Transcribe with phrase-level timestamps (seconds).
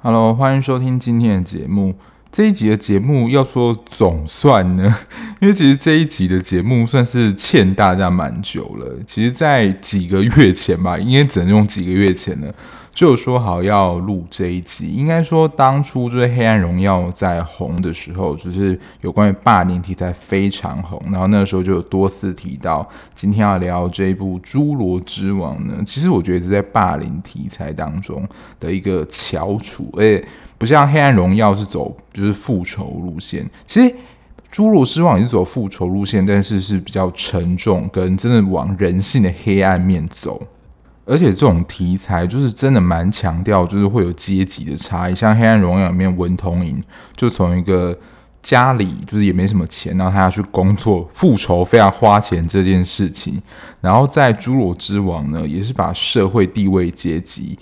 [0.00, 1.94] Hello，欢迎收听今天的节目。
[2.30, 4.94] 这一集的节目要说总算呢，
[5.40, 8.98] 因为其实这一集的节目算是欠大家蛮久了。
[9.06, 12.54] 其实，在几个月前吧，应该只能用几个月前了。
[12.98, 22.84] 就说好要录这一集，应该说当初就是《黑暗荣耀》在红的时候，就是有关于霸凌题材非常红，然后那个时候就有多次提到，
[23.14, 25.80] 今天要聊这一部《侏罗之王》呢。
[25.86, 30.26] 其实我觉得是在霸凌题材当中的一个翘楚，而且
[30.58, 33.88] 不像《黑暗荣耀》是走就是复仇路线，其实
[34.52, 40.42] 《侏罗之王》也是走复仇路线，但是是比较沉重，跟真的往人性的黑暗面走。
[41.08, 45.14] 而且这种题材就是真的蛮强调，就是会有阶级的差异。
[45.14, 46.82] 像《黑暗荣耀》里面文同垠
[47.16, 47.98] 就从一个
[48.42, 53.40] 家里就是也没什么钱，然后他要去工作复仇，非常花钱这件事情。
[53.80, 57.58] 然后在《侏罗之王》呢，也是把社会地位阶级、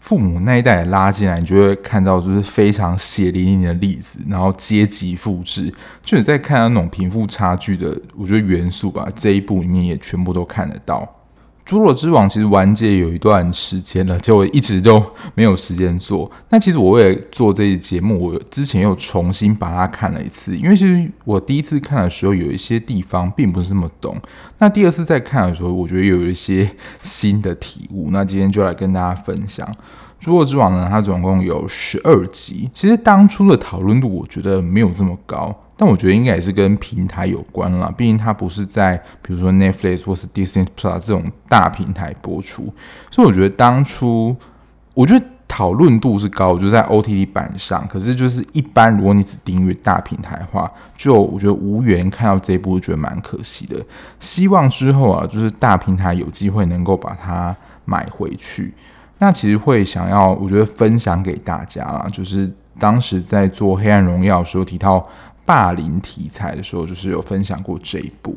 [0.00, 4.18] 父母那一代拉进来，你就会看到就是非常血淋淋的例子。
[4.28, 5.72] 然后阶级复制，
[6.04, 11.00] 就你在看到那种贫富差距的，我觉得元素吧，这一部里面也全部都看得到。
[11.68, 16.30] 《侏罗之王》其实完结有一段时间了，结果一直就没有时间做。
[16.48, 24.16] 那其实我为了做这期节目，我之前又重新把它看了一次，因为其实我第一次看的时候有一些地方并不是那么懂。
[24.56, 26.70] 那第二次再看的时候，我觉得有一些
[27.02, 28.08] 新的体悟。
[28.12, 29.66] 那今天就来跟大家分享。
[30.24, 32.70] 《侏罗之王》呢，它总共有十二集。
[32.72, 37.90] 其实当初的讨论度，我觉得没有这么高，但我觉得应该也是跟平台有关啦。
[37.96, 42.74] 毕竟它不是在比如说 Netflix 或是 Disney Plus 这种大平台播出，
[43.10, 44.36] 所以我觉得当初
[44.92, 47.86] 我觉得讨论度是高，就在 OTT 版上。
[47.88, 53.76] 可是就是一般，如果你只订阅大平台的话，就我觉得无缘看到这一部，觉得蛮可惜的。
[54.20, 58.74] 希望之后啊，就是大平台有机会能够把它买回去。
[59.20, 65.04] 那其实会想要，我觉得分享给大家啦，就是当时在做《黑暗荣耀》的时候提到
[65.48, 68.36] 霸凌题材的时候，就是有分享过这一部。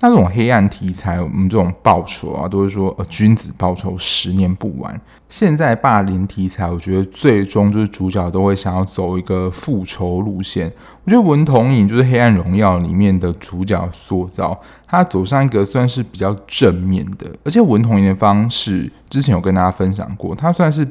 [0.00, 5.00] 那这种黑暗题材，我们这种报仇啊，都是说呃君子报仇，十年不晚。
[5.28, 10.72] 现在霸凌题材，我觉得最终就是主角都会想要走一个复仇路线。
[11.04, 20.86] 我觉得文同影就是《黑暗荣耀》里面的主角塑造，他走上一个算是比较正面的，而且文同影的方式之前有跟大家分享过，他算是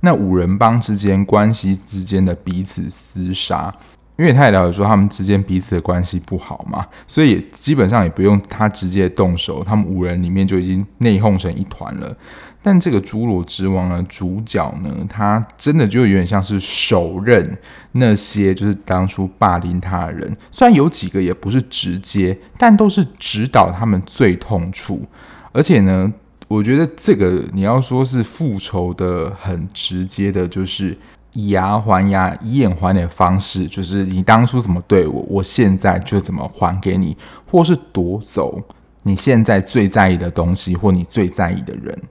[0.00, 3.74] 那五人帮之间关系之间的彼此厮杀。
[4.16, 12.16] 因为他也了解说他们之间彼此的关系不好嘛，所以基本上也不用他直接动手，他们五人里面就已经内讧成一团了。
[12.62, 17.44] 但这个侏罗之王的主角呢，他真的就有点像是手刃
[17.92, 25.04] 那些就是当初霸凌他的人，虽然有几个也不是直接，但都是指导他们最痛处。
[25.52, 26.10] 而且呢，
[26.48, 30.96] 我觉得这个你要说是复仇的很直接的，就是。
[31.34, 37.16] 以牙还牙，以眼还脸的方式，就是你当初怎么对我，我现在就怎么还给你，
[37.50, 38.62] 或是夺走
[39.02, 42.02] 你现在最在意的东西，或你最在意的人。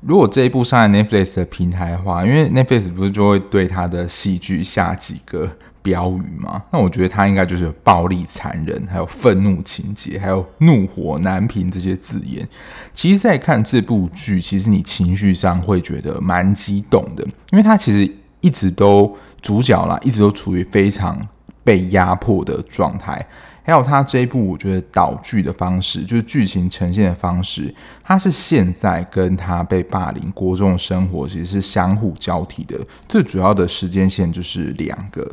[0.00, 5.48] 如果这一部上在 Netflix 的平台的话，因为 Netflix 不是就会对他的戏剧下几个
[5.80, 6.60] 标语吗？
[6.72, 12.46] 那我觉得他应该就是暴力、残忍，还有愤怒情节，还有怒火难平这些字眼。
[12.92, 17.22] 其实，在看这部剧，其实你情绪上会觉得蛮激动的，
[17.52, 18.12] 因为他其实。
[18.42, 21.18] 一直都主角啦，一直都处于非常
[21.64, 23.26] 被压迫的状态。
[23.64, 27.72] 还有他这一部，我觉得导剧的方式，就是剧情呈现的方式，
[28.02, 32.76] 他是现在跟他被霸凌过中的生活其实是相互交替的。
[33.08, 35.30] 最主要的时间线就是两个，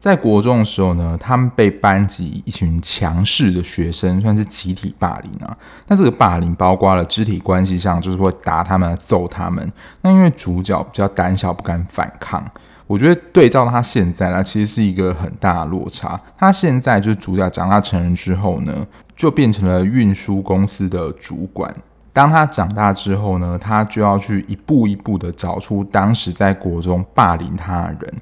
[0.00, 5.54] 在国中的时候呢，他们被班级一群强势的学生算是集体霸凌啊。
[5.88, 9.70] 那这个霸凌包括了肢体关系上，就是会打他们、揍他们。
[10.00, 12.42] 那因为主角比较胆小，不敢反抗。
[12.86, 16.18] 我觉得对照他现在呢，其实是一个很大的落差。
[16.38, 18.74] 他现在就是主角长大成人之后呢，
[19.14, 21.72] 就变成了运输公司的主管。
[22.12, 28.14] 当他长大之后呢，他就要去一步一步的找出当时在国中霸凌他的人。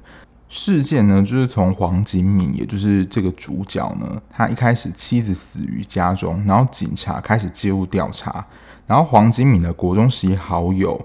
[0.49, 8.43] 事件呢，就是从黄景敏，也就是这个主角呢，他一开始妻子死于家中，然后警察开始介入调查，
[8.87, 10.99] 然后黄景敏的国中时好友。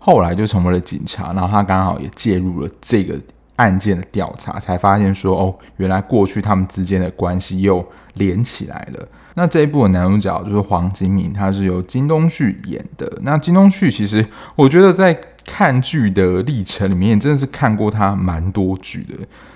[0.00, 3.20] 后来就成为了警察，然后他刚好也介入了这个
[3.56, 9.06] 案件的调查，才发现说哦，原来过去他们之间的关系又连起来了。
[9.34, 13.20] 那这一部的男主角就是黄金敏，他是由金东旭演的。
[13.22, 14.26] 那金东旭其实
[14.56, 15.20] 我觉得在
[15.50, 19.14] 看剧的历程里面，真的是看过他蛮多剧的，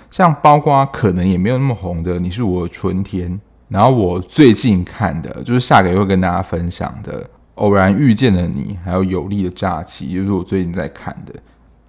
[0.09, 3.31] 像包括可能也没有那么红的《你是我的春天》，
[3.69, 7.23] 然后我最近看的就是下个月会跟大家分享的
[7.55, 11.33] 《偶然遇见了你》，还有《有力的假期》，就是我最近在看的。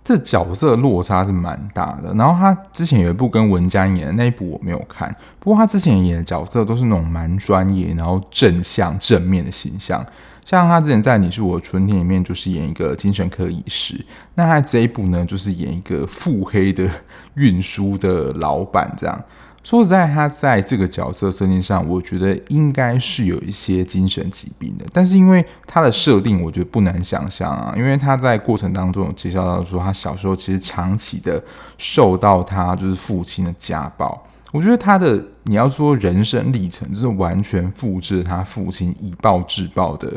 [0.04, 2.12] 这角色落差是蛮大的。
[2.12, 5.10] 然后他之前有一部跟文姜演的那一部我没有看，
[5.40, 10.04] 不过他之前演的角色都是那种蛮专业，然后正向正面的形象。
[10.44, 14.04] 像他之前在《你是我的春天》里面就是演一个精神科医师，
[14.34, 16.88] 那他这一部呢就是演一个腹黑的
[17.34, 19.24] 运输的老板，这样。
[19.62, 24.84] 说实在，他在这个角色设定上，我觉得应该是有一些精神疾病的。
[24.92, 31.42] 但是因为他的设定，我觉得不难想象啊，因为他在过程当中有介绍到说，他小时候其实长期的
[31.78, 34.22] 受到他就是父亲的家暴。
[34.54, 40.08] 我觉得他的你要说人生历程，就是完全复制他父亲以暴制暴的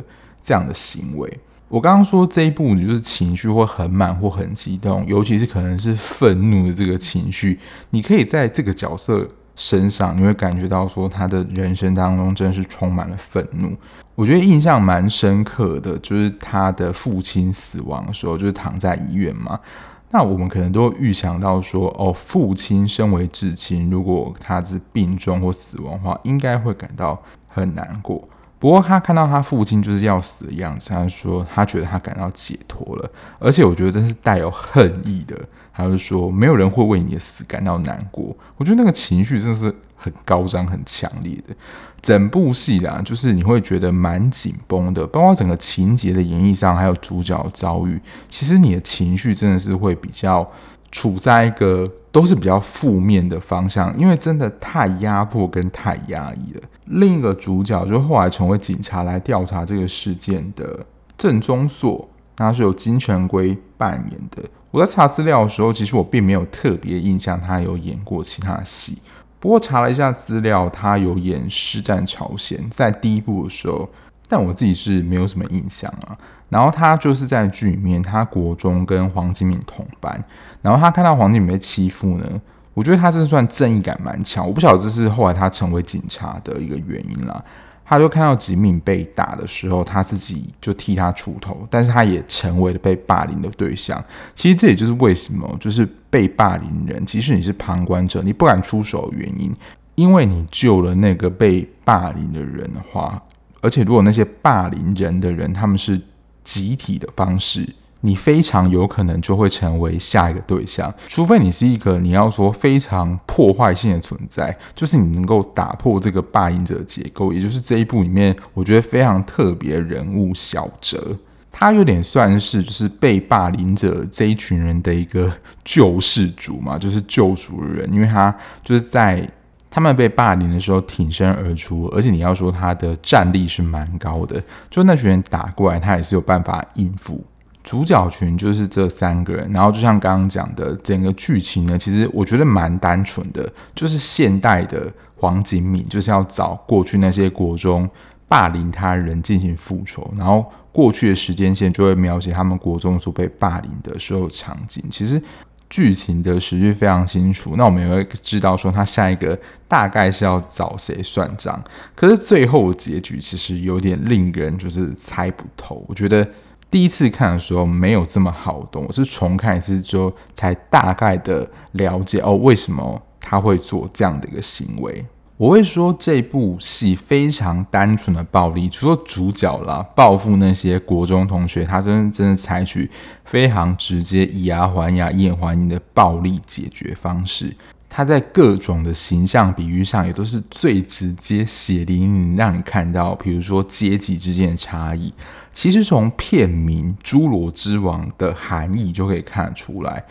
[0.44, 1.40] 这样的行为。
[1.68, 7.58] 我刚刚说这一部，你就是情绪会很满或很激动，尤其是可能是愤怒的这个情绪，
[7.90, 13.76] 你可以在这个角色身上，你会感觉到说他的人生当中真的是充满了愤怒。
[14.14, 19.60] 我觉得印象蛮深刻的，就是他的父亲死亡的时候，就是躺在医院嘛。
[20.10, 28.28] 那我们可能都预想到说，哦，父亲身为至亲，如果他是病重或死亡的话，应该会感到很难过。
[28.60, 35.38] 不过他看到他父亲就是要死的样子，他说他觉得他感到解脱了，而且我觉得这是带有恨意的。
[35.78, 38.36] 他就说没有人会为你的死感到难过。
[38.58, 41.56] 我觉得那个情绪真的是很高涨、很强烈的。
[42.02, 50.50] 整部戏啦，就是你会觉得蛮紧绷的，包括整个情节的演绎上，还有主角遭遇，其实你的情绪真的是会比较
[50.92, 51.90] 处在一个。
[52.10, 56.62] 都是比较负面的方向，因为真的太压迫跟太压抑了。
[56.86, 60.84] 另一个主角就后来成为警察来调查这个事件的
[61.16, 64.50] 郑中硕，他是由金城圭扮演的。
[64.72, 68.98] 我在查资料的时候，其实我并没有特别印象他有演过其他戏。
[69.40, 73.88] 不过查了一下资料，他有演《师战朝鲜》在第一部的时候，
[74.28, 76.18] 但我自己是没有什么印象啊。
[76.50, 80.24] 然后他就是在剧里面，他国中跟黄金敏同班。
[80.62, 82.26] 然后他看到黄金敏被欺负呢，
[82.74, 84.46] 我觉得他这算正义感蛮强。
[84.46, 87.44] 我不晓得这是后来他成为警察的一个原因啦。
[87.90, 94.04] 他就看到吉敏被打的时候，他自己就替他出头，但是他也成为了被霸凌的对象。
[94.36, 99.56] 其实这也就是为什么，就是被霸凌人，即使你是旁观者，你不敢出手的原因，
[99.96, 103.24] 因为你救了那个被霸凌的人的话，
[103.62, 106.02] 而且如果那些霸凌人的人他们是
[106.44, 107.68] 集体的方式。
[108.02, 121.18] 你非常有可能就会成为下一个对象，除非你是一个你要说非常破坏性的存在，就是你能够打破这个霸凌者结构，也就是这一部里面我觉得非常特别的人物小哲，
[121.52, 125.32] 他有点算是就是被霸凌者这一群人的一个
[125.64, 129.28] 救世主嘛，就是救赎人，因为他就是在
[129.72, 137.24] 他们被霸凌的时候挺身而出，而且你要说他的战力是蛮高的，就那群人打过来，他也是有办法应付。
[137.68, 147.90] 主角群就是这三个人，然后就像刚刚讲的，整个剧情呢，其实我觉得蛮单纯的，就是现代的黄景敏就是要找过去那些国中
[148.26, 154.82] 霸凌他人进行复仇，然后过去的时间线就会描写他们国中所被霸凌的时候场景。
[154.90, 155.22] 其实
[155.70, 159.38] 剧情的时序非常清楚，那我们也会知道说他下一个
[159.68, 161.62] 大概是要找谁算账，
[161.94, 166.26] 可是最后结局其实有点令人就是猜不透，我觉得。
[166.70, 175.06] 第一次看的时候没有这么好懂，我是重看一次之后才大概的了解哦，为什么他会做这样的一个行为。
[175.38, 182.90] 我会说这部戏非常单纯的暴力，除了主角啦，报复那些国中同学，他真的真的采取
[183.24, 187.56] 非常直接以牙还牙、以眼还眼的暴力解决方式。
[187.90, 195.14] 他在各种的形象比喻上也都是最直接、血淋淋，让你看到，比如说阶级之间的差异。
[195.52, 200.04] 其实从片名《侏罗之王》的含义就可以看得出来，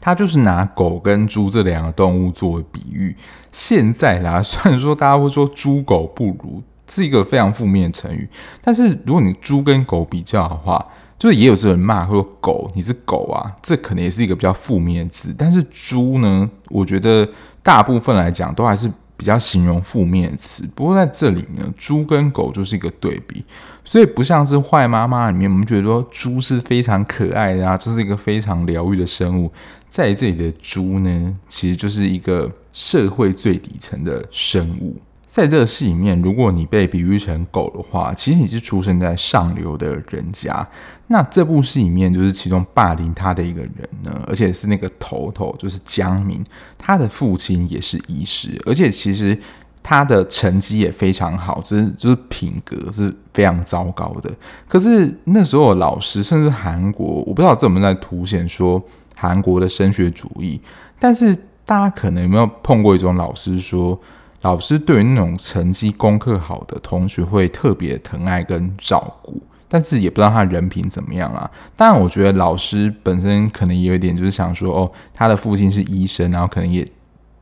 [0.00, 3.14] 他就是拿狗跟猪这两个动物作为比喻。
[3.52, 8.28] 现在啦，虽然说大家会说“猪狗不如”是一个非常负面的成语，
[8.62, 10.86] 但是如果你猪跟狗比较的话，
[11.24, 15.34] 就是也有这人骂说狗，你是狗啊，这可能也是一个比较负面的词。
[15.38, 17.26] 但是猪呢，我觉得
[17.62, 20.68] 大部分来讲都还是比较形容负面的词。
[20.74, 23.42] 不过在这里面，猪跟狗就是一个对比，
[23.86, 29.50] 所以不像是坏妈妈里面，我们觉得说猪是非常可爱的啊，就是一个非常疗愈的生物。
[29.88, 34.94] 在这里的猪呢，其实就是一个社会最底层的生物。
[35.34, 40.64] 在这个戏里面，如果你被比喻成狗的话，其实你是出生在上流的人家。
[41.08, 43.72] 那这部戏里面，就是其中霸凌他的一个人
[44.04, 46.40] 呢，而且是那个头头，就是姜明，
[46.78, 49.36] 他的父亲也是医师，而且其实
[49.82, 54.30] 他的成绩也非常好，只是就是品格是非常糟糕的。
[54.68, 58.80] 可是那时候老师，甚至韩国，我不知道这有没有在凸显说
[59.16, 60.60] 韩国的升学主义。
[61.00, 61.36] 但是
[61.66, 64.00] 大家可能有没有碰过一种老师说，
[64.44, 69.42] 老师对于那种成绩功课好的同学会特别疼爱跟照顾。
[69.66, 71.50] 但是也不知道他人品怎么样啊。
[71.74, 76.86] 当然，我觉得老师本身可能也有一点，就是想说，哦，他的父亲是医生，然后可能也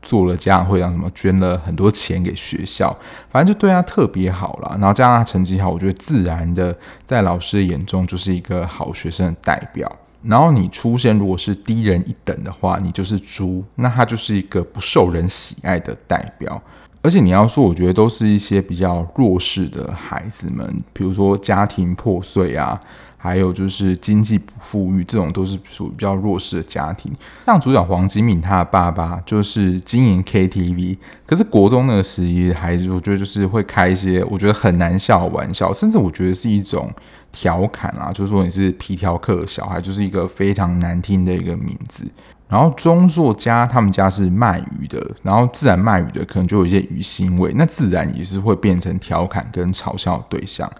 [0.00, 2.96] 做了家长会，让什么捐了很多钱给学校，
[3.30, 4.70] 反正就对他特别好了。
[4.78, 9.90] 然后加上他成绩好，我觉得自然的在老师的眼中就是一个好学生的代表。
[10.22, 16.62] 然后你出身如果是低人一等的话，你就是猪，那他就是一个不受人喜爱的代表。
[17.02, 22.80] 而且你要说，我觉得都是一些比较弱势的孩子们，比如说家庭破碎啊，
[23.18, 27.12] 还有就是经济不富裕，这种都是属于比较弱势的家庭。
[27.44, 36.88] 像主角黄金敏他的爸爸就是经营 KTV，可是国中那个时期孩子，我觉得就是会开一些我觉得很难笑的玩笑，甚至我觉得是一种
[37.32, 42.06] 调侃啊，就是说你是皮条客小孩，就是一个非常难听的一个名字。
[42.48, 50.70] 然后中硕家他们家是卖鱼的，然后自然卖鱼的可能就有一些鱼腥味，那自然也是会变成调侃跟嘲笑的对象。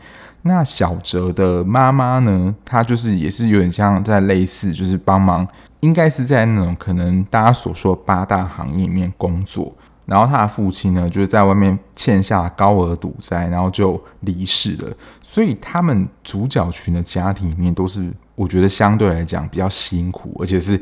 [0.43, 5.49] 那小哲的妈妈呢，她就是也是有点像在类似，就是帮忙，
[5.81, 9.73] 应该是在那种可能大家所说的八大行业里面工作。
[10.13, 14.93] 然后他的父亲呢，就是在外面欠下高额赌债，然后就离世了。
[15.23, 20.79] 所以他们主角群的家庭里面都是，我觉得相对来讲比较辛苦，而且是。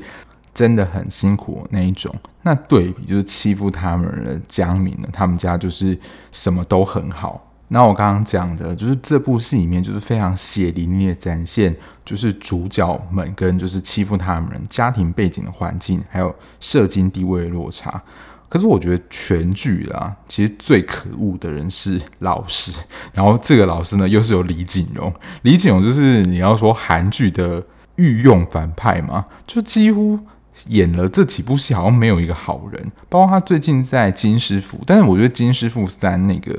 [0.52, 5.96] 真的很辛苦那一种，那对比就是欺负他们的江敏呢，他们家就是
[6.32, 7.40] 什么都很好。
[7.68, 18.02] 那我刚刚讲的就是这部戏里面就是非常血淋淋的展现，就是主角们跟就是欺负他们人家庭背景的环境，还有社经地位的落差。
[18.50, 22.71] 可是我觉得全剧啦，其实最可恶的人是老师，
[23.14, 27.64] 然后这个老师呢又是有李瑾荣，李瑾荣就是你要说韩剧的
[27.97, 30.19] 御用反派嘛，就几乎。
[30.66, 32.92] 演了这几部戏，好像没有一个好人。
[33.09, 36.54] 包括他最近在《金师傅》，但是我觉得《金师傅三》那个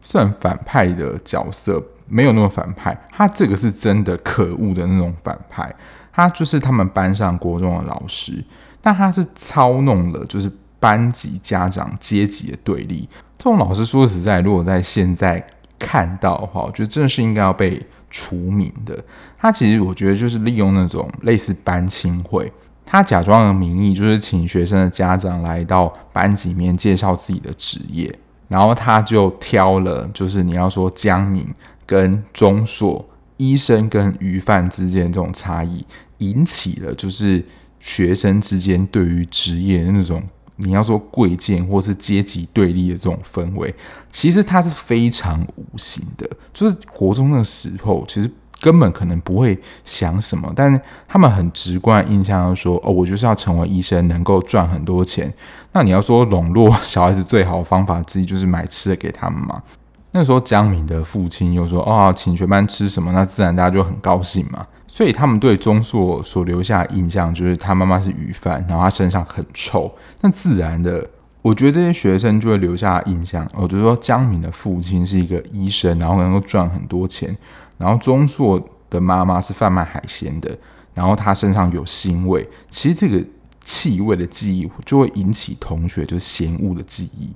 [0.00, 5.74] 算反派的角色没有那么反派，他这个是真的可恶的那种反派。
[6.12, 8.32] 他就是他们班上国中的老师，
[8.80, 10.48] 但他是操弄了就是
[10.80, 13.08] 班级家长阶级的对立。
[13.38, 15.46] 这种老师说实在，如果在现在
[15.78, 19.02] 看到的话，我觉得真的是应该要被除名的。
[19.38, 22.52] 他其实我觉得就是利用那种类似班亲会。
[22.84, 28.12] 他假装的名义就是请学生的家长来到班级里面介绍自己的职业，
[28.48, 31.46] 然后他就挑了，就是你要说江宁
[31.86, 35.86] 跟钟硕医生跟鱼贩之间这种差异，
[36.18, 37.42] 引起了就是
[37.78, 40.20] 学生之间对于职业的那种
[40.60, 43.74] 你要说贵贱或是阶级对立的这种氛围，
[44.10, 48.30] 其实它是非常无形的，就是国中的时候其实。
[48.62, 55.32] 根本可能不会想什么，但是他们很直观印象就说：“哦，我就是要成为医生，能够赚很多钱。”
[55.72, 59.62] 那你要说笼络小孩子最好的方法之一就是买吃的给他们嘛？
[60.10, 64.66] 那时候姜敏的父亲又说：“哦，请全班吃什么？”那自然大家就很高兴嘛。
[64.92, 69.90] 所以他们对钟硕所留下的印象就是他妈妈是鱼贩，然后他身上很臭。
[70.20, 71.08] 那自然的，
[71.42, 73.48] 我觉得这些学生就会留下印象。
[73.54, 77.34] 我就说姜敏的父亲是一个医生，然后能够赚很多钱。
[77.78, 80.50] 然后钟硕的妈妈是贩卖海鲜的，
[80.92, 83.24] 然后他身上有腥味，其实这个
[83.62, 87.30] 气味的记忆就会引起同学就是嫌恶的记忆。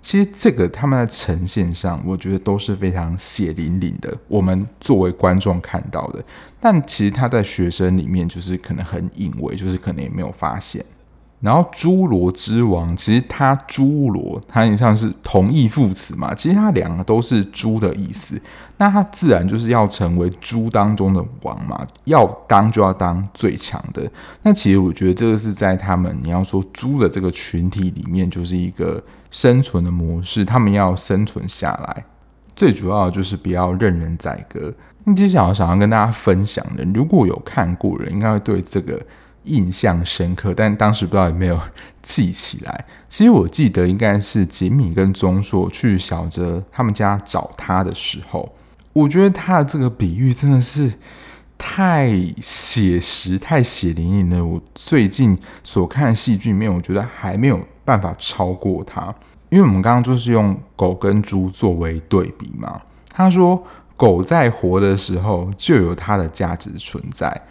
[0.00, 4.16] 其实这个他们在呈现上，我觉得都是非常血淋淋的。
[4.28, 6.24] 我们作为观众看到的，
[6.60, 10.84] 但其实他在学生里面就是可能很隐微，就是可能也没有发现。
[11.40, 16.34] 然后侏罗之王，其实他侏罗，它也像是同义副词嘛。
[16.34, 18.38] 其实它两个都是猪的意思，
[18.76, 24.06] 那他自然就是要成为猪当中的王嘛，要当就要当最强的。
[24.42, 32.04] 那其实我觉得这个是在他们你要说猪的这个群体里面，就是一个生存的模式，他们要生存下来，
[32.56, 34.72] 最主要的就是不要任人宰割。
[35.04, 39.00] 那接下来想要跟大家分享的，如果有看过人，应该会对这个。
[39.44, 41.58] 印象深刻，但当时不知道有没有
[42.02, 42.84] 记起来。
[43.08, 48.54] 其实我记得应该是杰米跟钟硕去小泽他们家找他的时候，
[48.92, 50.92] 我觉得他的这个比喻真的是
[51.56, 54.44] 太写实、太血淋淋了。
[54.44, 57.58] 我最近所看的戏剧里面，我觉得还没有
[57.90, 59.12] 办法超过它，
[59.48, 62.80] 因为我们刚刚就是用狗跟猪作为对比嘛。
[63.12, 63.60] 他说，
[63.96, 67.42] 狗在活的时候就有它的价值存在。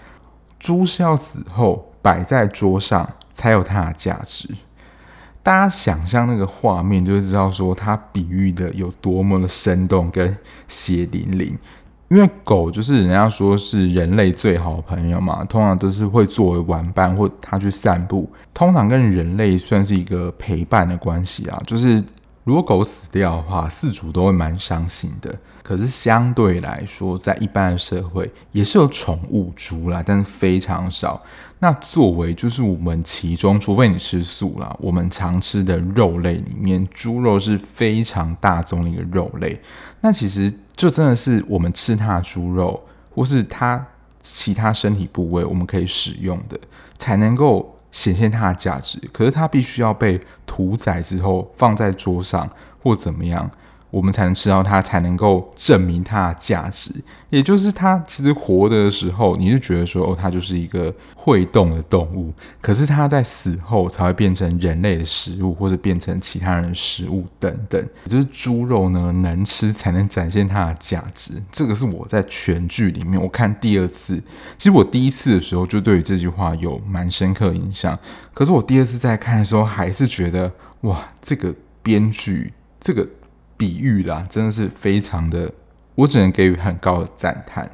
[0.58, 4.48] 猪是要死后摆在桌上才有它的价值，
[5.44, 10.38] 大家想象那个画面，就会知道说它比喻的有多么的生动跟
[10.70, 11.58] 血淋淋。
[12.10, 21.62] 因为狗就是人家说是人类最好的朋友嘛，通常都是会作为玩伴或它去散步，通常跟人类算是一个陪伴的关系啊。
[21.68, 22.04] 就是
[22.44, 25.34] 如果狗死掉的话，饲主都会蛮伤心的。
[25.62, 31.22] 可是相对来说，在一般的社会也是有宠物猪啦，但是非常少。
[31.60, 39.62] 那作为就是我们其中，除非你吃素啦，我们常吃的肉类里面，猪肉是非常大宗的一个肉类。
[40.02, 42.82] 那其实就真的是我们吃它的猪肉，
[43.14, 43.86] 或是它
[44.22, 46.60] 其他身体部位，我们可以使用的，
[46.98, 49.00] 才能够显现它的价值。
[49.12, 52.50] 可是它必须要被屠宰之后放在桌上，
[52.82, 53.50] 或怎么样。
[53.90, 56.92] 我们才能吃到它，才能够证明它的价值。
[57.30, 62.34] 也就是它其实活着的时候，你就觉得说，哦，它就是一个会动的动物。
[62.60, 67.88] 可是它在死后才会变成人类的食物，或者变成其他人的食物等等。
[68.10, 71.34] 就是猪肉呢，能吃才能展现它的价值。
[71.52, 74.16] 这个是我在全剧里面我看第二次，
[74.58, 77.98] 其实我第一次的时候就对于这句话有蛮深刻印象。
[78.34, 81.54] 可是我第二次在看的时候，还是觉得哇，这个
[81.84, 83.08] 编剧这个。
[83.60, 85.52] 比喻啦，真的是非常的，
[85.96, 87.70] 我只能给予很高的赞叹。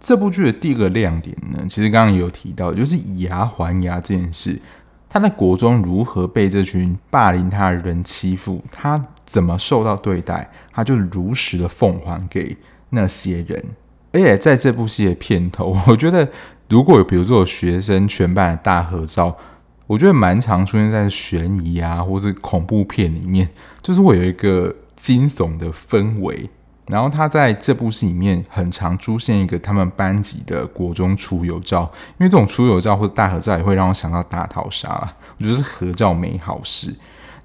[0.00, 4.60] 这部剧的第二个亮点呢，其实刚刚也有提到，就是以牙还牙这件事。
[5.08, 12.56] 他在国中如何被这群霸凌他的人欺负，他怎么受到对待，他就如实的奉还给
[12.88, 13.64] 那些人。
[14.12, 16.28] 而且在这部戏的片头， 我觉得
[16.68, 19.36] 如果有比如说有学生全班的大合照，
[19.86, 23.48] 我觉得蛮常出现在悬疑啊或是恐怖片里面，
[23.80, 24.74] 就是会有一个。
[25.00, 26.50] 惊悚的氛围，
[26.88, 36.94] 然后他在这部戏里面很常出现一个他们班级的国中出游照，因为这种出游照或者大合照也会让我想到大逃杀，我觉得是合照没好事。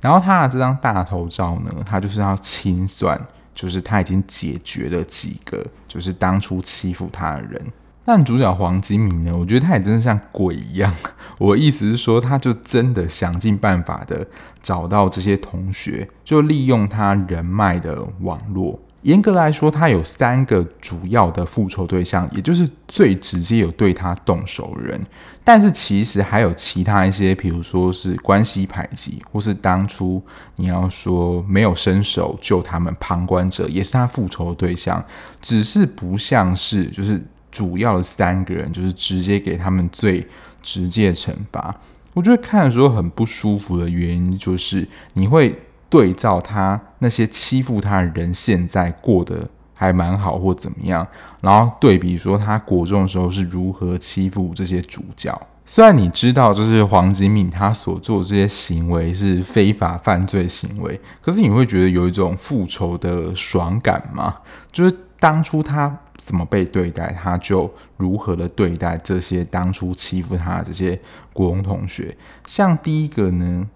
[0.02, 3.20] 然后他的这张大头照呢，他就是要清算，
[3.56, 7.62] 就是他已经解决了几个，就是当初欺负他的人。
[8.08, 10.94] 但主角黄金明呢，我觉得他也真的像鬼一样。
[11.40, 14.26] 我意思是说，他就真的想尽办法的
[14.62, 18.80] 找到这些同学，就利用他人脉的网络。
[19.02, 25.02] 严格来说，他有三个主要的复仇对象，也就是最直接有对他动手的人。
[25.44, 30.24] 但是其实还有其他一些，比如说是关系排挤，或是当初
[30.58, 35.04] 你要说没有伸手救他们旁观者，也是他复仇的对象。
[35.42, 37.20] 只是不像是就是。
[37.56, 40.28] 主要的三个人就是直接给他们最
[40.62, 41.74] 直接的惩罚。
[42.14, 45.58] 我觉得看的时候很不舒服的原因，就是你会
[45.90, 51.08] 对照他那些欺负他的人现在过得还蛮好或怎么样，
[51.40, 55.42] 然后对比说他国中的时候是如何欺负这些主角。
[55.66, 64.36] 虽然你知道就是黄金敏他所做这些行为是非法犯罪行为，可是你会觉得有一种复仇的爽感吗？
[64.74, 65.98] 就是当初他。
[66.26, 71.00] 怎么被对待，他就如何的对待这些当初欺负他的这些
[71.32, 72.18] 国中同学。
[72.48, 73.68] 像第一个呢，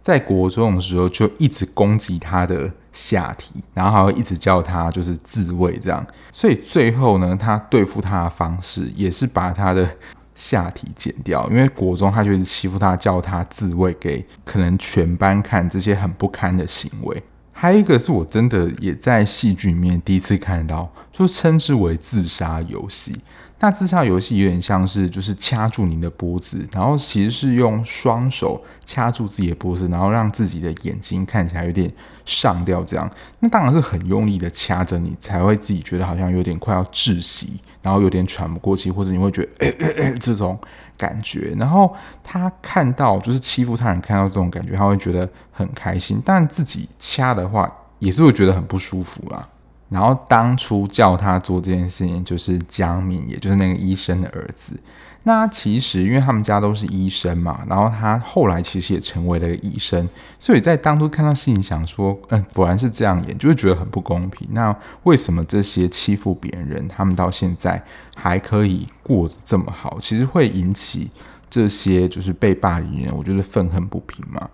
[0.00, 6.06] 在国中的时候就一直攻击他的下体，然后还会一直叫他就是自慰这样。
[6.32, 9.88] 所以最后呢，他对付他的方式也是把他的
[10.36, 17.20] 下体剪掉，因为国中他就一直欺负他，叫他自慰给可能全班看这些很不堪的行为。
[17.60, 23.20] 还有一个是我真的也在戏剧里面第一次看到，就称之为自杀游戏。
[23.58, 31.92] 那自杀游戏有点像是就是掐住您的脖子，然后其实是用双手掐住自己的脖子，然后让自己的眼睛看起来有点
[32.24, 33.10] 上吊，这样。
[33.40, 40.56] 那当然是很用力的掐着你，才会自己觉得好像有点快要窒息，然后有点喘不过气，或者你会觉得诶诶诶这种
[40.98, 41.54] 感觉。
[41.56, 46.20] 然后他看到就是欺负他人，看到这种感觉，他会觉得很开心。
[46.22, 49.48] 但自己掐的话，也是会觉得很不舒服啦。
[49.88, 54.78] 然后当初叫他做这件事情，就是江敏，也就是那个医生的儿子。
[55.24, 64.48] 那其实因为他们家都是医生嘛，然后他后来其实也成为了医生，所以在当初看到戏，想说，嗯，果然是这样演，就会觉得很不公平。
[64.52, 67.82] 那为什么这些欺负别人人，他们到现在
[68.14, 69.98] 还可以过得这么好？
[70.00, 71.10] 其实会引起
[71.50, 74.48] 这些就是被霸凌人，我觉得愤恨不平嘛。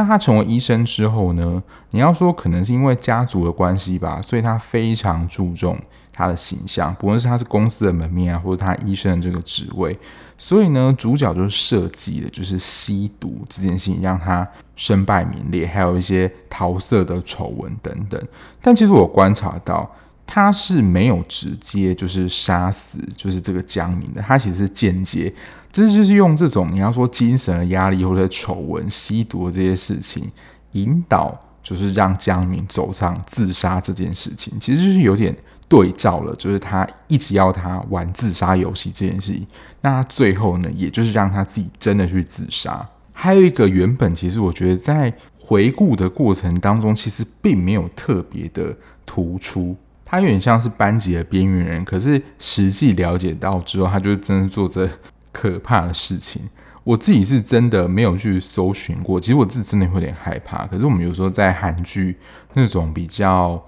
[0.00, 1.62] 那他成为医生之后呢？
[1.90, 5.78] 你要说可能是因为家族的关系吧，所以他非常注重
[6.10, 9.98] 他的形象，不论是他是公司的门面啊，或者他医生的这个职位。
[10.38, 18.18] 所以呢，主角就设计的就是吸毒这件事情，让他身败名裂，还有一些桃色的丑闻等等。
[18.62, 19.94] 但其实我观察到，
[20.26, 25.30] 他是没有直接就是杀死就是这个江明的，他其实是间接。
[25.72, 30.30] 这就是用这种你要说精神的压力或者丑闻、吸毒这些事情
[30.72, 35.36] 引导，就是让江明走上自杀这件事情，其实就是有点
[35.68, 39.46] 对照了，就是他一直要他玩自杀游戏这件事情，
[39.80, 42.84] 那最后呢，也就是让他自己真的去自杀。
[43.12, 54.88] 还有一个原本其实我觉得在回顾的过程当中，其实并没有特别的突出，他有点像是班级的边缘人，可是实际了解到之后，他就真的做着
[55.32, 56.42] 可怕的事情。
[56.84, 60.66] 我自己是真的没有去搜寻过，其实我自己真的有点害怕。
[60.66, 62.16] 可是我们有时候在韩剧
[62.54, 63.62] 那种比较，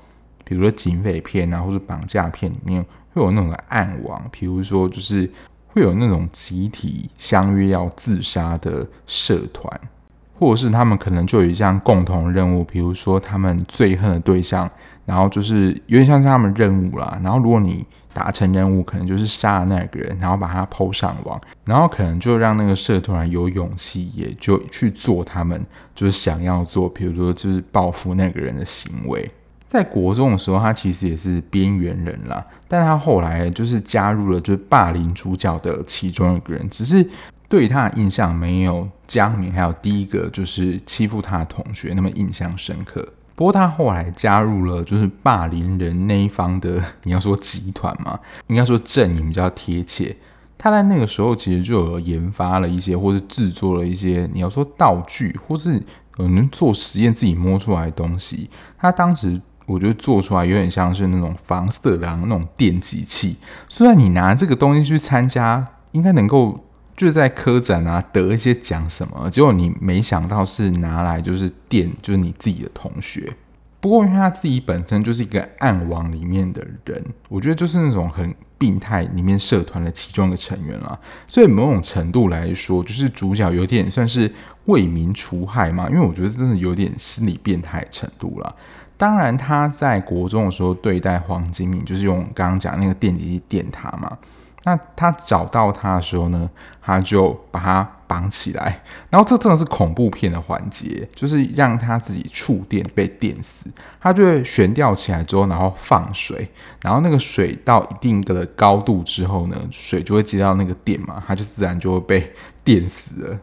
[0.44, 5.30] 比如说警匪片啊，或者绑架片里面，会有那种暗网，比如说就是。
[5.74, 9.80] 会有那种集体相约要自杀的社团，
[10.38, 14.70] 或者是他们可能就有一项共同任务，比如说他们最恨的对象，
[15.06, 17.18] 然后就是有点像是他们任务啦。
[17.24, 29.30] 然后如果你达成任务，可能就是杀了那个人，然后把他 PO 上网，然后可能就让那个社团有勇气，也就去做他们就是想要做，比如说就是报复那个人的行为。
[29.66, 37.08] 在国中的时候，他其实也是边缘人啦，但他后来就是加入了就是霸凌主角的其中一个人，只是
[37.48, 43.06] 对他的印象没有江明还有第一个就是欺负他的同学那么印象深刻。
[43.34, 48.18] 不过他后来加入了就是霸凌人那一方的，你要说集团嘛，
[48.48, 50.16] 应该说阵营比较贴切。
[50.58, 55.82] 他在那个时候其实就有研发了一些，或是制作了一些，你要说道具，或是
[56.18, 58.50] 有人做实验自己摸出来的东西。
[58.78, 59.40] 他当时。
[59.64, 63.36] 我觉得做出来有点像是那种防色狼那种电击器，
[63.68, 66.58] 虽然你拿这个东西去参加，应该能够
[67.02, 73.28] 就是在科展啊得一些奖什么，结果你没想到是拿来就是电，就是你自己的同学。
[73.80, 84.32] 不过因为他自己本身就是一个暗网里面的人，我觉得就是那种很病态里面社团的其中一个成员啦，所以某种程度来说，就是主角有点算是
[84.66, 88.54] 为民除害嘛，因为我觉得真的有点心理变态程度了。
[88.96, 94.16] 当然，他在国中的时候对待黄金敏，就是用刚刚讲那个电击电他嘛。
[94.64, 96.48] 那他找到他的时候呢，
[96.80, 103.66] 他就把他绑起来，然后这真的是恐怖片的环节，就是让他自己触电被电死。
[104.00, 106.48] 他就会悬吊起来之后，然后放水，
[106.82, 113.38] 然后那个水到一定的高度之后呢，水就会接到那个电嘛，他就自然就会被电死了。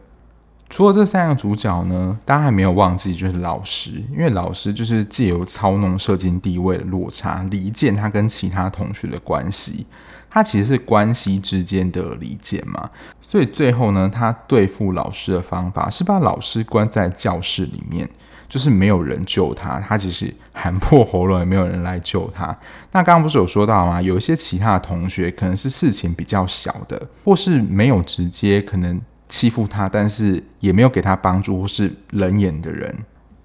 [0.68, 9.84] 除了这三个主角呢，大家还没有忘记，就是老师，因为老师就是借由操弄社经地位的落差，离间他跟其他同学的关系，
[10.30, 12.88] 他其实是关系之间的理解嘛，
[13.20, 18.08] 所以最后呢，他对付老师的方法是把老师关在教室里面，
[18.48, 22.46] 就是没有人救他，他其实喊破喉咙也没有人来救他。
[22.92, 24.00] 那刚刚不是有说到吗？
[24.00, 29.00] 有一些其他的同学可能是事情比较小的，或是没有直接可能。
[29.32, 32.92] 欺负他，但是也没有给他帮助或是冷眼的人，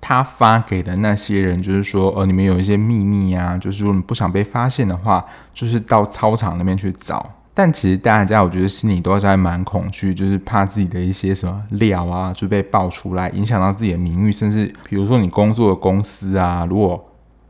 [0.07, 7.27] 他发给的那些人，就是说，呃，你们有一些秘密啊，就是如果你不想被发现的话，就是到操场那边去找。
[7.55, 17.03] 但其实大家，我觉得心里都是还蛮恐惧，就是怕自己的一些什么料啊，就被爆出来，影响到自己的名誉，甚至比如说你工作的公司啊，如果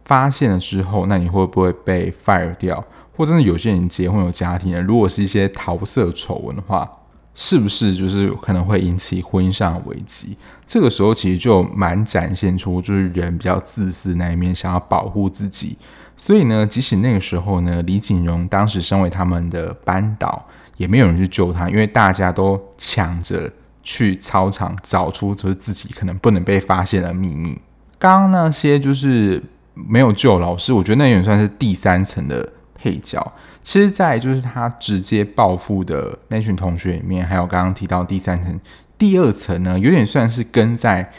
[0.06, 2.82] 发现了之后，那你会不会被 fire 掉？
[3.18, 6.90] 或者是有些人结婚有家庭的，如果是一些桃色丑闻的话。
[7.36, 10.38] 是不是就是可能会引起婚姻上的危机？
[10.66, 15.78] 这个时候其实就蛮展现出就是人比较自私那一面，想要保护自己。
[16.18, 23.52] 所以呢，即使那个时候呢，李锦荣当时身为他们的班导，也没有人去救他，因为大家都抢着
[23.84, 27.60] 去操场找出就是自己可能不能被发现的秘密。
[28.00, 29.44] 刚刚那些就是
[29.74, 32.54] 没有救老师，我觉得那也算是第三层的
[32.86, 33.34] 配角。
[33.64, 38.60] 其实，在就是他直接报复的那群同学里面，还有刚刚提到第三层、
[38.96, 41.12] 第二层呢，有点算是跟在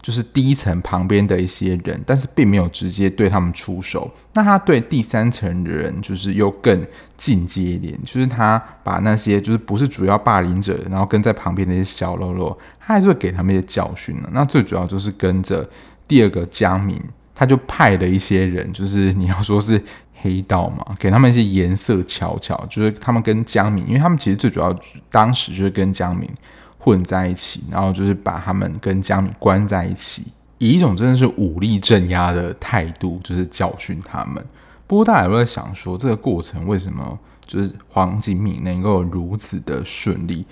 [0.00, 4.10] 就是第一层旁边的一些人，但是并没有直接对他们出手。
[4.32, 6.82] 那他对第三层的人，就是又更
[7.14, 14.30] 进阶一点，就是他把那些就是不是主要霸凌者，然后跟在旁边的一些小喽啰，他还是会给他们一些教训的。
[14.32, 15.68] 那最主要就是跟着
[16.08, 16.98] 第二个江明，
[17.34, 19.78] 他就派了一些人，就是你要说是。
[20.22, 24.74] 黑道嘛，给他们一些颜色瞧瞧，就是他们跟江敏，因为他们其实最主要
[25.10, 26.30] 当时就是跟江敏
[26.78, 30.24] 混在一起，然后就是把他们跟江敏关在一起，
[30.58, 34.42] 以一种真的是武力镇压的态度，就是教训他们。
[34.86, 40.46] 不过大家也会想说，这个过程为什么就是黄景敏能够如此的顺利？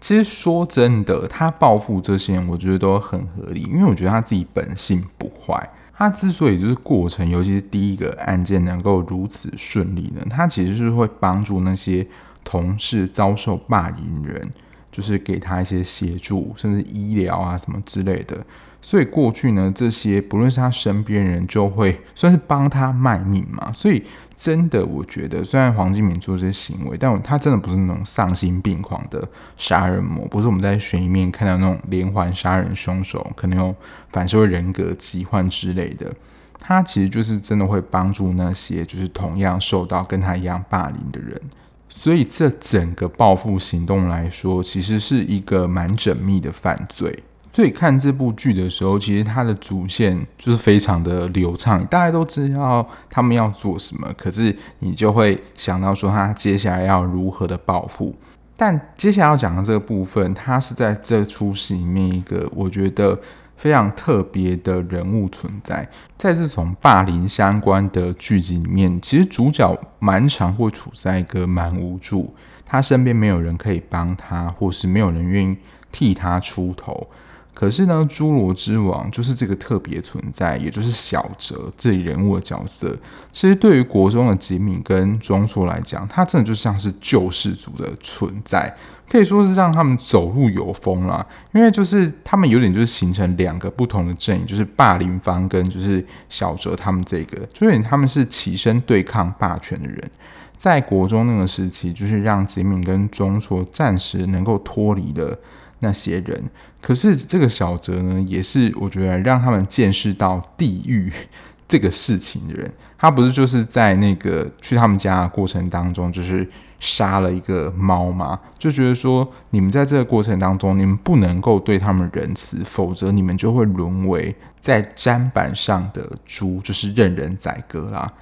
[0.00, 5.68] 其实说真的，他报复这些人，我觉得都很合理，因为我觉得他自己本性不坏。
[6.02, 12.04] 他之所以就是过程，尤其是第一个案件能够如此顺利呢，他其实是会帮助那些
[12.42, 14.50] 同事遭受霸凌人，
[14.90, 18.44] 就是给他一些协助，甚至医疗啊什么之类的。
[18.84, 23.70] 所以过去呢，这些不论是他身边人，就会算是帮他卖命嘛。
[23.72, 24.02] 所以
[24.34, 33.74] 真的，我觉得虽然黄金敏做这些行为，但他真的不是那种丧心病狂的杀人魔，不是我们在悬疑面看到那种连环杀人凶手，可能有
[34.10, 36.12] 反社会人格疾患之类的。
[36.58, 41.40] 他其实就是真的会帮助那些就是同样受到跟他一样霸凌的人。
[41.88, 47.22] 所以这整个报复行动来说，其实是一个蛮缜密的犯罪。
[47.52, 58.14] 所以看这部剧的时候，其实它的主线就是非常的流畅，大家都知道他们要做什么，可是你就会想到说他接下来要如何的报复。
[58.56, 63.18] 但接下来要讲的这个部分，它是在这出戏里面一个我觉得
[63.56, 65.86] 非常特别的人物存在。
[66.16, 72.32] 在这种霸凌相关的剧集里面，其实主角蛮常会处在一个蛮无助，
[72.64, 75.56] 他身边没有人可以帮他，或是没有人愿意
[75.90, 77.08] 替他出头。
[77.54, 82.96] 可是呢，侏罗之王就是这个特别存在，也就是小哲这一人物的角色。
[83.30, 88.74] 其实对于国中的吉敏跟钟硕来讲，他真的就像是救世主的存在，
[89.08, 91.24] 可以说是让他们走路有风啦。
[91.52, 100.10] 因为就是他们有点就是形成两个不同的阵营，就是霸凌方跟就是小哲他们这个，就有点他们是起身对抗霸权的人。
[100.56, 105.36] 在国中那个时期，就是让吉敏跟钟硕暂时能够脱离的
[105.82, 106.42] 那些人。
[106.80, 111.12] 可是这个小哲呢，也是我觉得让他们见识到地狱
[111.68, 112.72] 这个事情的人。
[112.98, 118.38] 他不是就是在那个去他们家的过程当中，就是杀了一个猫吗？
[118.56, 128.12] 就觉得说，你们在这个过程当中，你们不能够对他们仁慈，否则你们就会沦为在砧板上的猪，就是任人宰割啦。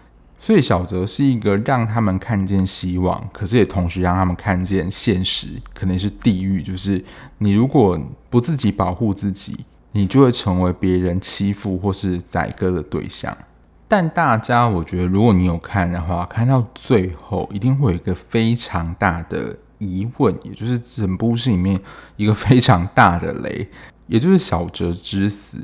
[0.43, 6.63] 所以小哲是一个让他们看见希望，可是也同时让他们看见现实，可能是地狱。
[6.63, 7.05] 就是
[7.37, 8.01] 你如果
[8.31, 13.37] 不自己保护自己，你就会成为别人欺负或是宰割的对象。
[13.87, 21.79] 但大家，我觉得如果你有看的话，看到最后一定会有一个非常大的疑问，也就是整部戏里面
[22.17, 23.69] 一个非常大的雷，
[24.07, 25.59] 也就是小哲之死。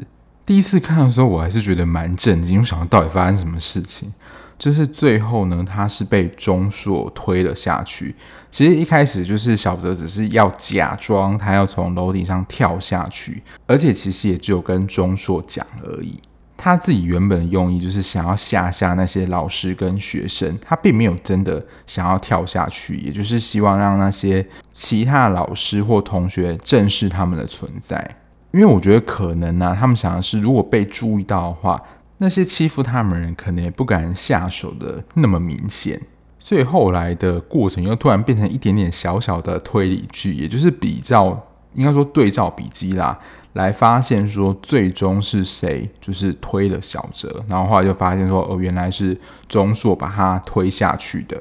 [0.45, 4.13] 第一次看的时候，我还是觉得蛮震惊，我想到底发生什么事情。
[4.59, 8.15] 就是最后呢，他是被钟硕推了下去。
[8.51, 16.19] 其实一开始就是小哲只是要假装他要从楼顶上跳下去，而且其实也只有跟钟硕讲而已。
[16.57, 28.17] 他自己原本的用意就是想要吓吓那些老师跟学生，他并没有真的想要跳下去，也就是希望让那些其他的老师或同学正视他们的存在。
[28.53, 31.83] 因为我觉得可能呢、他们想的是如果被注意到的话。
[32.19, 36.01] 那些欺负他们人可能也不敢下手的那么明显，
[36.39, 43.19] 所以后来的过程又突然变成一点点小小的推理剧，也就是比较应该说对照笔记啦，
[43.53, 51.37] 来发现说最终是谁就是推了小哲，然后后来就发现说哦，原来是钟硕把他推下去的。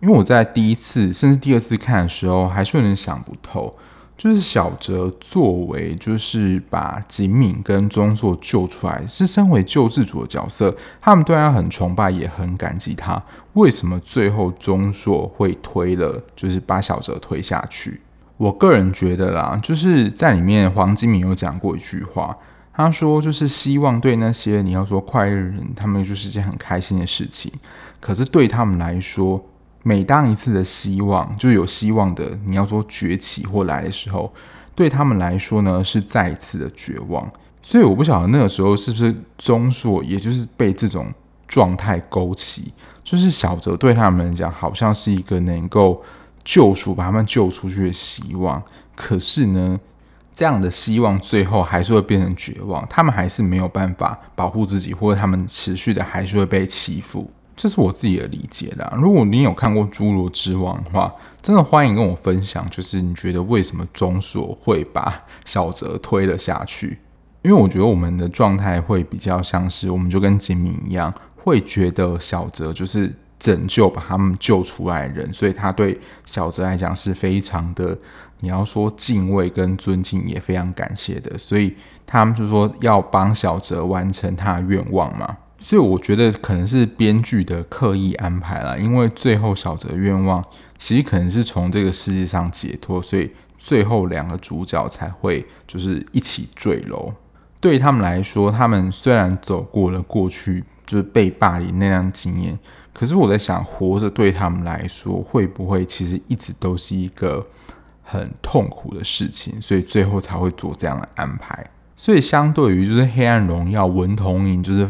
[0.00, 3.76] 因为我在第一次甚至第二次看的时候，还是有点想不透。
[4.18, 13.22] 就是小哲作为，就是把吉敏跟钟硕救出来，是身为救世主的角色，他们对他很崇拜，也很感激他。
[13.52, 18.00] 为什么最后钟硕会推了，就是把小哲推下去？
[18.36, 22.36] 我个人觉得啦，就是在里面黄金敏有讲过一句话，
[22.72, 27.52] 他说就是希望对那些你要说快乐人，他们就是一件很开心的事情，
[28.00, 29.40] 可是对他们来说。
[29.88, 34.30] 每当一次的希望，就有希望的，你要说崛起或来的时候，
[34.74, 37.26] 对他们来说呢，是再一次的绝望。
[37.62, 41.10] 所以我不晓得那个时候是不是钟硕，也就是被这种
[41.46, 42.70] 状态勾起，
[43.02, 46.02] 就是小哲对他们来讲，好像是一个能够
[46.44, 48.62] 救赎，把他们救出去的希望。
[48.94, 49.80] 可是呢，
[50.34, 57.30] 这样的希望最后还是会变成绝望，他们还是没有办法保护自己，或者他们持续的还是会被欺负。
[57.58, 58.94] 这是我自己的理解的。
[58.96, 67.00] 如果你有看过《侏罗之王》的话，真的欢迎跟我分享，就是你觉得为什么钟所会把小泽推了下去？
[67.42, 77.98] 因为我觉得我们的状态会比较像是，我们就跟吉米一样，会觉得小泽就是拯救把他们救出来的人，所以他对小泽来讲是非常的，
[78.38, 81.36] 你要说敬畏跟尊敬，也非常感谢的。
[81.36, 81.74] 所以
[82.06, 85.36] 他们就说要帮小泽完成他的愿望嘛。
[85.58, 90.44] 所以我觉得可能是编剧的刻意安排啦，因为最后小泽愿望
[90.76, 97.12] 其实可能是从这个世界上解脱，所以最后两个主角才会就是一起坠楼。
[97.60, 102.56] 对于他们来说，他们虽然走过了过去就是被霸凌那样经验，
[102.94, 107.44] 可是我在想，活着对他们来说会不会其实一直都是一个
[108.04, 111.68] 很痛苦的事情，所以最后才会做这样的安排。
[111.96, 114.88] 所以相对于就是《黑暗荣耀》，文同影就是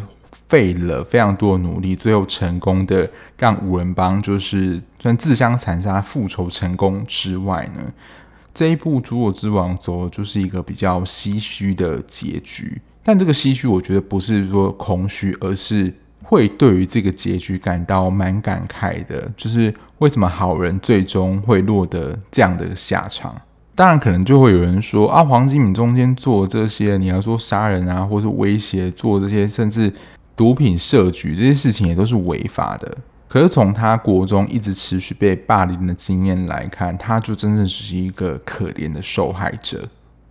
[0.48, 3.08] 费了非常多的努力，最后成功的
[3.38, 7.82] 让五人帮就是算自相残杀、复仇成功之外呢，
[8.54, 12.80] 这一部《诸我之王》走的就是一个比较唏嘘的结局。
[13.04, 19.30] 但这个唏嘘，我觉得不是说空虚，而是会对于这个结局感到蛮感慨的。
[19.37, 23.40] 就是为什么好人最终会落得这样的下场？
[23.74, 29.92] 当然，可能就会有人说啊，黄金敏中间做这些，你要说杀人啊，或是威胁做这些，甚至
[30.38, 32.96] 毒品设局这些事情，也都是违法的。
[33.27, 39.87] 可是从他国中一直持续被霸凌的经验来看，他就真正只是一个可怜的受害者。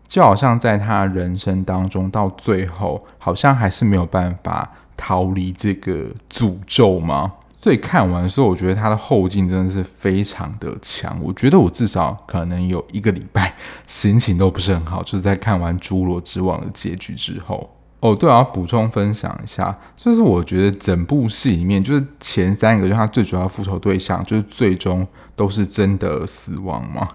[0.07, 7.33] 就好像在他人生当中，到最后好像还是没有办法逃离这个诅咒吗？
[7.59, 11.19] 所以看完的时候，我觉得他的后劲真的是非常的强。
[11.21, 13.53] 我觉得我至少可能有一个礼拜
[13.85, 17.69] 心情都不是很好，就是在看完《侏罗之王》的结局之后。
[17.99, 25.05] 哦，对，我要补充分享一下，就是我觉得整部戏里面，就是前三个，就他最主要复仇对象，就是最终
[25.35, 27.07] 都是真的死亡嘛。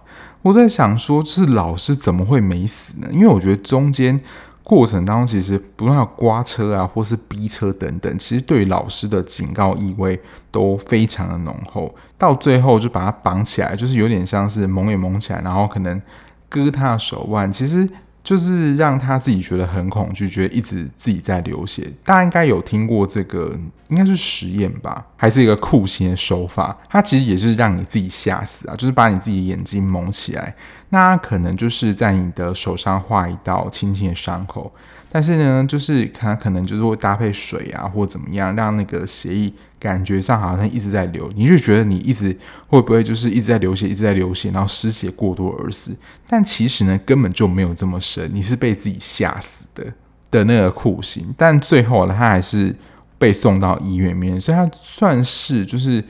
[0.42, 3.06] 我在想说，就是老师怎么会没死呢？
[3.12, 4.20] 因为我觉得中间
[4.64, 11.94] 过程当中，其实不论要刮车啊，或是逼车等等，其实对于老师的警告意味都非常的浓厚。
[12.18, 16.02] 到最后就把他绑起来，就是有点像是蒙也蒙起来，然后可能
[16.48, 17.52] 割他的手腕。
[17.52, 17.88] 其实。
[18.22, 21.92] 就是让他自己觉得很恐惧，觉得一直自己在流血。
[22.04, 23.52] 大家应该有听过这个，
[23.88, 26.76] 应该是实验吧，还是一个酷刑的手法？
[26.88, 30.54] 它其实也是让你自己吓死啊，就是把你自己眼睛蒙起来。
[30.90, 34.72] 那可能就是在你的手上画一道轻轻的伤口。
[35.08, 39.52] 但是呢，就是它可能就是会搭配水啊，或怎么样，让那个血液
[39.82, 42.28] 感觉上好像一直在流，你就觉得你一直
[42.68, 45.92] 会不会就是一直在流血，一直在流血，然后失血过多而死？
[46.28, 49.92] 但其实呢，根本就没有这么深，你是被自己吓死的
[50.30, 51.34] 的那个酷刑。
[51.36, 52.72] 但最后呢，他还是
[53.18, 56.04] 被送到医院面，所以他算是就是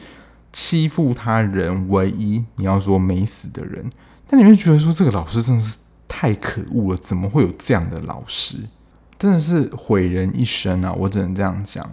[0.53, 3.91] 欺负他人唯一你要说没死的人。
[4.27, 8.57] 但你会觉得说，这个老师真的是太可恶了，怎么会有这样的老师？
[9.19, 10.93] 真的是毁人一生啊！
[10.93, 11.89] 我只能这样讲，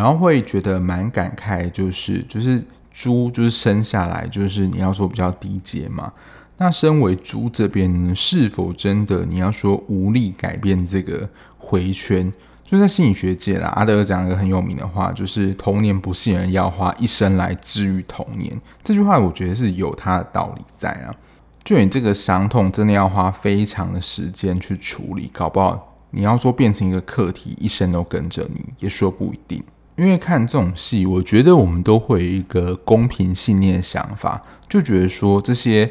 [0.00, 6.10] 然后会觉得蛮感慨，就是就是猪就是生下来就是你要说比较低阶嘛，
[6.56, 12.32] 那身为猪这边，是否真的你要说无力改变这个回圈？
[12.64, 18.58] 就在心理学界啦，阿德勒讲一个很有名的话，就是童年不幸人要花一生来治愈童年。
[18.82, 21.14] 这句话我觉得是有它的道理在啊，
[21.62, 25.88] 就你这个伤痛真的要花非常的时间去处理，搞不好。
[26.12, 29.62] 你要说变成一个课题，一生都跟着你，也说不一定。
[30.00, 35.90] 因为看这种戏，我觉得我们都会有一个公平信念的想法，就觉得说这些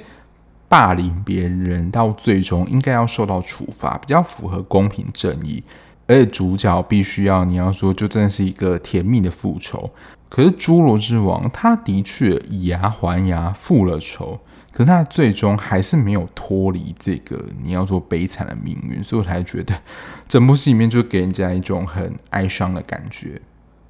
[0.67, 5.63] 霸凌别人到最终应该要受到处罚，比较符合公平正义。
[6.07, 9.91] 而且主角必须要，你要说就真的是一个甜蜜的复仇。
[10.27, 14.39] 可是侏罗之王，他的确以牙还牙，复了仇。
[14.71, 19.79] 可是他最终还是没有脱离这个你要说悲惨的命运，所以我才觉得
[20.27, 23.39] 整部戏里面就给人家一种很哀伤的感觉。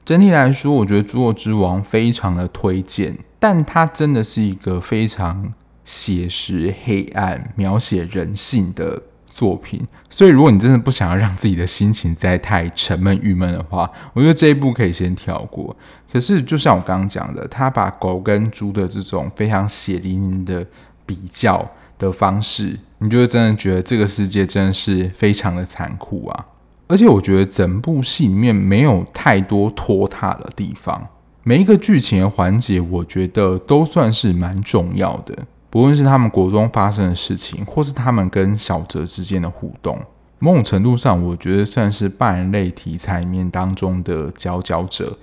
[0.10, 5.54] 整体来说，我觉得《诸罗之王》非常的推荐，但它真的是一个非常
[5.86, 9.86] 写实、黑暗、描写人性的作品。
[10.10, 15.78] 所以，如果你真的不想要让自己的心情再太沉闷、郁闷的话，我觉得这一部可以先跳过。
[16.12, 20.66] 可是，就像我刚刚讲的，他把狗跟猪的这种非常血淋淋的
[21.06, 21.70] 比较
[22.00, 26.46] 的方式，你就会真的觉得这个世界真的是非常的残酷啊！
[26.90, 31.08] 而且，我觉得整部戏里面没有太多拖沓的地方，
[31.44, 35.38] 每一个剧情的环节，我觉得都算是蛮重要的。
[35.70, 40.00] 不论是他们国中发生的事情，或是他们跟小泽之间的互动，
[40.40, 45.16] 某种程度上，我觉得算是半人类题材里面当中的佼佼者。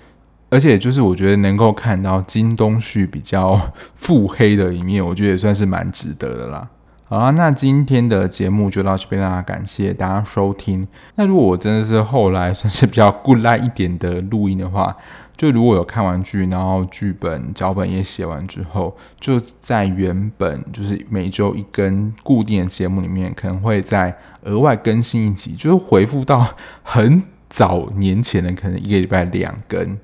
[0.49, 3.61] 而且就是我觉得能够看到金东旭比较
[3.97, 6.69] 腹黑的一面，我觉得也算是蛮值得的啦。
[7.09, 10.85] 好啊，那今天的节目就到这边啦，感谢大家收听。
[11.15, 14.97] 那如果我真的是后来算是比较 good luck 一点的录音的话，
[15.37, 26.45] 就如果有看完剧，然后剧本脚本也写完之后，就在原本就是每周一更固定的节目里面，可能会再额外更新一集，就是回复到
[26.83, 29.97] 很早年前的，可能一个礼拜两更。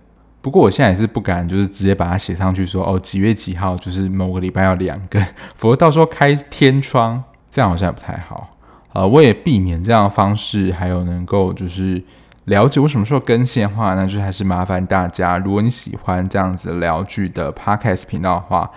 [0.42, 5.24] 不过我现在也是不敢，就是直接把它写上去说哦，几月几号就是某个礼拜要两更，
[5.54, 8.56] 否则到时候开天窗，这样好像也不太好。
[8.92, 12.02] 呃，我也避免这样的方式，还有能够就是
[12.44, 18.70] 了解我什么时候更新的话，那就还是麻烦大家，如果你喜欢这样子聊剧的 Podcast 频道的话，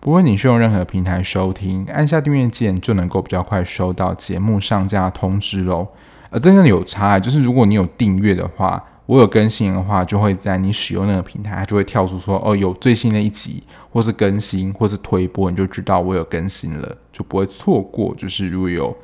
[0.00, 5.88] 不论你是用任何平台收听，按下订阅键就能够比较快收到节目上架通知喽。
[6.30, 18.14] 而真正的有差，就是如果你有订阅的话，我有更新的话，就会在你使用那个平台，它就会跳出说哦，有最新的一集，或是更新，或是推播，你就知道我有更新了，就不会错过。
[18.16, 18.96] 就是如果有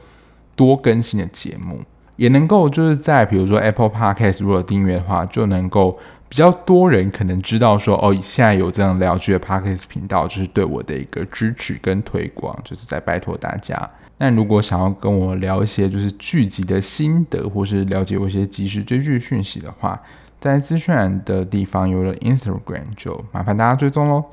[0.55, 1.81] 多更新的节目，
[2.17, 5.99] 也能够就是在比如说 Apple Podcast 如果订阅的话，就能够。
[6.31, 13.91] 比较多人可能知道说哦，现在有这样聊剧的 Podcast 频道，就是对我的一个支持跟推广，就是在拜托大家。
[14.19, 20.01] 那如果想要跟我聊一些就是剧集的心得，或是了解我一些即时追剧讯息的话，
[20.41, 24.25] 在资讯栏的地方有了 Instagram，就麻烦大家追踪喽。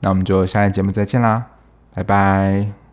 [0.00, 1.46] 那我们就下期节目再见啦，
[1.94, 2.85] 拜拜。